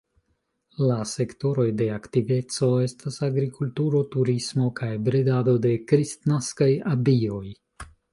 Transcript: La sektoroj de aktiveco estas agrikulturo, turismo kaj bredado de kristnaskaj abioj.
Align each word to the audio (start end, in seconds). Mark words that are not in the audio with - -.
La 0.91 0.95
sektoroj 1.09 1.65
de 1.81 1.89
aktiveco 1.95 2.69
estas 2.85 3.17
agrikulturo, 3.27 4.01
turismo 4.15 4.69
kaj 4.81 4.89
bredado 5.09 5.55
de 5.67 5.75
kristnaskaj 5.93 6.71
abioj. 6.95 7.43